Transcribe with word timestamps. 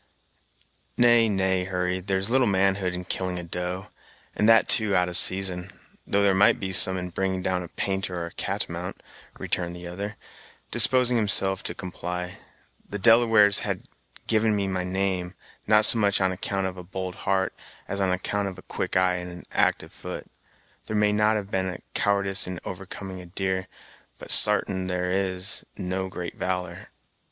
"Nay, 0.97 1.29
nay, 1.29 1.65
Hurry, 1.65 1.99
there's 1.99 2.27
little 2.27 2.47
manhood 2.47 2.95
in 2.95 3.05
killing 3.05 3.37
a 3.37 3.43
doe, 3.43 3.87
and 4.35 4.49
that 4.49 4.67
too 4.67 4.95
out 4.95 5.09
of 5.09 5.15
season; 5.15 5.69
though 6.07 6.23
there 6.23 6.33
might 6.33 6.59
be 6.59 6.73
some 6.73 6.97
in 6.97 7.11
bringing 7.11 7.43
down 7.43 7.61
a 7.61 7.67
painter 7.67 8.17
or 8.19 8.25
a 8.25 8.31
catamount," 8.33 9.03
returned 9.37 9.75
the 9.75 9.85
other, 9.85 10.15
disposing 10.71 11.17
himself 11.17 11.61
to 11.61 11.75
comply. 11.75 12.39
"The 12.89 12.97
Delawares 12.97 13.59
have 13.59 13.81
given 14.25 14.55
me 14.55 14.67
my 14.67 14.83
name, 14.83 15.35
not 15.67 15.85
so 15.85 15.99
much 15.99 16.19
on 16.19 16.31
account 16.31 16.65
of 16.65 16.77
a 16.77 16.83
bold 16.83 17.13
heart, 17.13 17.53
as 17.87 18.01
on 18.01 18.09
account 18.11 18.47
of 18.47 18.57
a 18.57 18.63
quick 18.63 18.97
eye, 18.97 19.17
and 19.17 19.31
an 19.31 19.45
actyve 19.53 19.91
foot. 19.91 20.25
There 20.87 20.95
may 20.97 21.11
not 21.11 21.51
be 21.51 21.55
any 21.59 21.79
cowardyce 21.93 22.47
in 22.47 22.59
overcoming 22.65 23.21
a 23.21 23.27
deer, 23.27 23.67
but 24.17 24.31
sartain 24.31 24.89
it 24.89 24.95
is, 24.99 25.63
there's 25.75 25.89
no 25.89 26.09
great 26.09 26.37
valor." 26.37 26.87